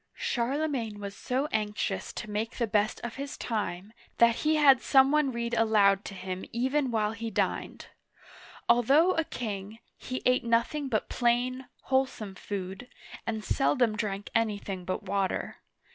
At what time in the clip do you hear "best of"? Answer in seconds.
2.65-3.17